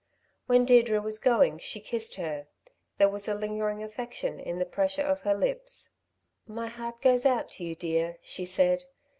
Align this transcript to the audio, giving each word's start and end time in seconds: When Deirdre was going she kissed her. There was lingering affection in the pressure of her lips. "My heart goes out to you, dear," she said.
When 0.47 0.65
Deirdre 0.65 0.99
was 0.99 1.19
going 1.19 1.59
she 1.59 1.79
kissed 1.79 2.15
her. 2.15 2.47
There 2.97 3.07
was 3.07 3.27
lingering 3.27 3.83
affection 3.83 4.39
in 4.39 4.57
the 4.57 4.65
pressure 4.65 5.03
of 5.03 5.19
her 5.19 5.35
lips. 5.35 5.91
"My 6.47 6.65
heart 6.69 7.01
goes 7.01 7.23
out 7.23 7.51
to 7.51 7.63
you, 7.63 7.75
dear," 7.75 8.17
she 8.23 8.45
said. 8.47 8.85